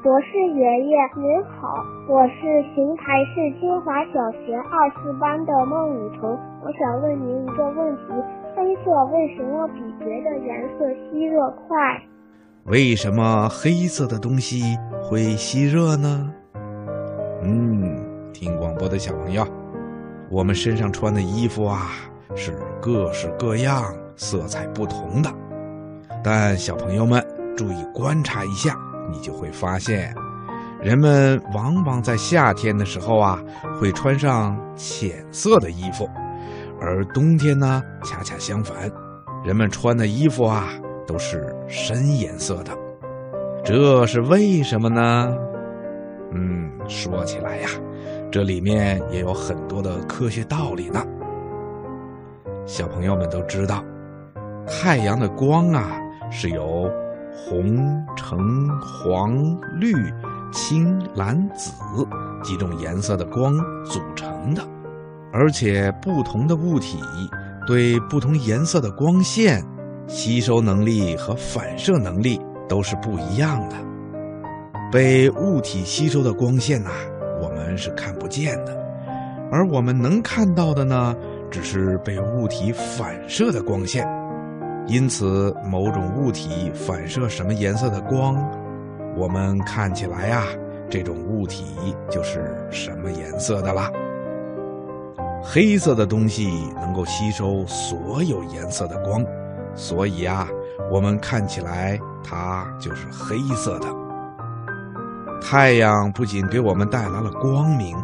[0.00, 8.02] 博士爷爷您好，我是邢台市金华小学二四班的孟雨桐，我想问您一个问题：
[8.54, 12.00] 黑色为什么比别的颜色吸热快？
[12.66, 16.32] 为什么黑色的东西会吸热呢？
[17.42, 17.98] 嗯，
[18.32, 19.44] 听广播的小朋友，
[20.30, 21.88] 我们身上穿的衣服啊，
[22.36, 23.82] 是各式各样、
[24.14, 25.28] 色彩不同的。
[26.22, 27.20] 但小朋友们
[27.56, 28.76] 注意观察一下，
[29.10, 30.14] 你就会发现，
[30.80, 33.38] 人们往往在夏天的时候啊，
[33.80, 36.08] 会穿上浅色的衣服，
[36.80, 38.76] 而冬天呢，恰恰相反，
[39.44, 40.68] 人们穿的衣服啊，
[41.06, 42.72] 都是深颜色的。
[43.64, 45.36] 这是为什么呢？
[46.32, 47.68] 嗯，说起来呀，
[48.30, 51.04] 这里面也有很多的科学道理呢。
[52.66, 53.82] 小朋友们都知道，
[54.66, 55.98] 太阳的光啊。
[56.30, 56.86] 是由
[57.44, 58.38] 红、橙、
[58.80, 59.34] 黄、
[59.78, 59.92] 绿、
[60.52, 61.72] 青、蓝、紫
[62.42, 64.62] 几种颜色的光组成的，
[65.32, 66.98] 而且不同的物体
[67.66, 69.64] 对不同颜色的光线
[70.06, 73.76] 吸收能力和反射能力都是不一样的。
[74.90, 76.90] 被物体吸收的光线呐，
[77.42, 78.74] 我们是看不见的，
[79.52, 81.14] 而我们能看到的呢，
[81.50, 84.06] 只是被物体反射的光线。
[84.88, 88.34] 因此，某种物体反射什么颜色的光，
[89.14, 90.44] 我们看起来呀，
[90.88, 93.90] 这种物体就是什么颜色的啦。
[95.42, 99.22] 黑色的东西能够吸收所有颜色的光，
[99.74, 100.48] 所以啊，
[100.90, 103.88] 我们看起来它就是黑色的。
[105.38, 107.94] 太阳不仅给我们带来了光明，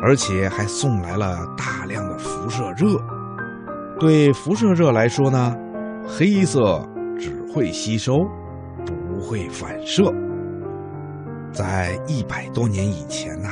[0.00, 3.00] 而且还送来了大量的辐射热。
[3.98, 5.56] 对辐射热来说呢？
[6.12, 6.84] 黑色
[7.16, 8.18] 只会吸收，
[8.84, 10.12] 不会反射。
[11.52, 13.48] 在一百多年以前呐，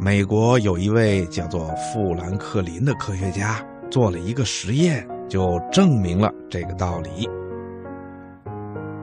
[0.00, 7.28] 美国有一位叫做富兰克林的科学家做了一个实验，就证明了这个道理。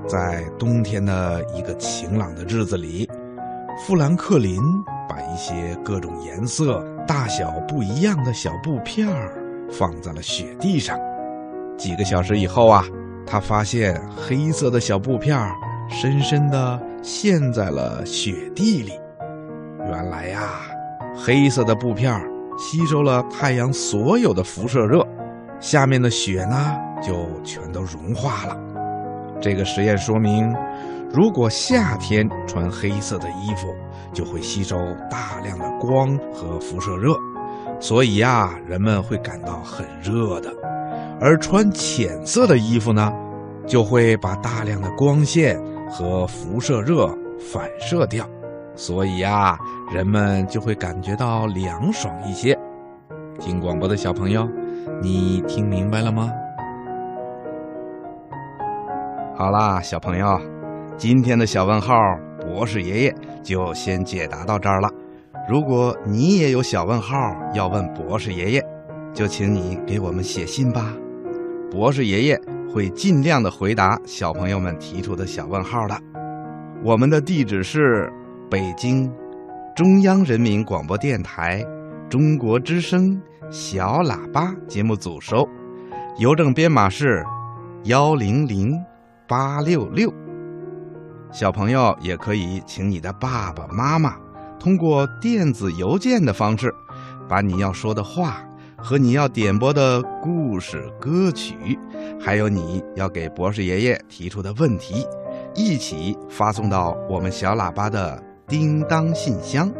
[0.07, 3.07] 在冬天的一个晴朗的日子里，
[3.85, 4.61] 富兰克林
[5.09, 9.37] 把一些各种颜色、大小不一样的小布片儿
[9.69, 10.97] 放在了雪地上。
[11.77, 12.83] 几个小时以后啊，
[13.25, 15.37] 他发现黑色的小布片
[15.89, 18.93] 深深地陷在了雪地里。
[19.79, 20.41] 原来呀，
[21.15, 22.19] 黑色的布片
[22.57, 25.05] 吸收了太阳所有的辐射热，
[25.59, 28.57] 下面的雪呢就全都融化了。
[29.41, 30.51] 这个实验说明，
[31.13, 33.67] 如果夏天穿黑色的衣服，
[34.13, 34.77] 就会吸收
[35.11, 37.13] 大量的光和辐射热，
[37.79, 40.49] 所以呀，人们会感到很热的。
[41.19, 43.11] 而穿浅色的衣服呢，
[43.65, 45.59] 就会把大量的光线
[45.89, 47.07] 和辐射热
[47.39, 48.27] 反射掉，
[48.75, 49.57] 所以呀，
[49.93, 52.57] 人们就会感觉到凉爽一些。
[53.39, 54.47] 听广播的小朋友，
[55.01, 56.29] 你听明白了吗？
[59.37, 60.39] 好啦，小朋友，
[60.97, 61.93] 今天的小问号，
[62.39, 64.89] 博士爷爷就先解答到这儿了。
[65.49, 67.15] 如果你也有小问号
[67.53, 68.63] 要问博士爷爷，
[69.13, 70.93] 就请你给我们写信吧。
[71.75, 72.41] 博士爷爷
[72.73, 76.01] 会尽量的回答小朋友们提出的小问号的。
[76.81, 78.09] 我们的地址是
[78.49, 79.11] 北京
[79.75, 81.61] 中央人民广播电台
[82.09, 85.45] 中国之声小喇叭节目组收，
[86.17, 87.21] 邮政编码是
[87.83, 88.71] 幺零零
[89.27, 90.09] 八六六。
[91.29, 94.15] 小朋友也可以请你的爸爸妈妈
[94.57, 96.73] 通过电子邮件的方式，
[97.27, 98.41] 把你要说的话。
[98.77, 101.55] 和你要点播的故事歌曲，
[102.19, 105.05] 还有你要给博士爷爷提出的问题，
[105.55, 109.71] 一起发送到我们小喇叭的叮当信箱。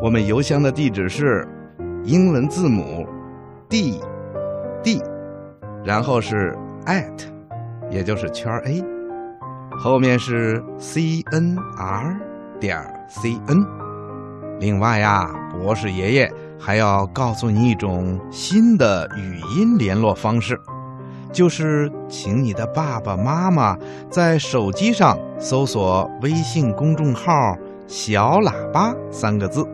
[0.00, 1.46] 我们邮箱的地址是
[2.04, 3.06] 英文字母
[3.68, 4.00] d
[4.82, 5.02] d，
[5.84, 6.56] 然后是
[6.86, 7.24] at，
[7.90, 8.82] 也就是圈 a，
[9.78, 12.18] 后面是 c n r
[12.58, 13.66] 点 c n。
[14.58, 16.32] 另外呀，博士爷爷。
[16.64, 20.56] 还要告诉你一种新的语音联络方式，
[21.32, 23.76] 就是请你的爸爸妈妈
[24.08, 27.56] 在手机上搜索微信公众号
[27.88, 29.66] “小喇叭”三个字，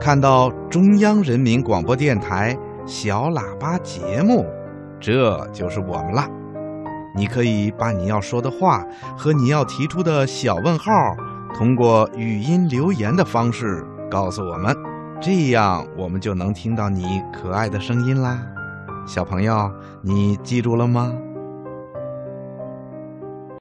[0.00, 4.46] 看到中央人民广播电台小喇叭节目，
[4.98, 6.26] 这就是我们了。
[7.14, 8.82] 你可以把你要说的话
[9.18, 10.92] 和你要提出的小问号，
[11.54, 14.74] 通过语音留言的方式告诉我们。
[15.20, 18.38] 这样我们就能听到你可爱的声音啦，
[19.06, 19.72] 小朋友，
[20.02, 21.12] 你记住了吗？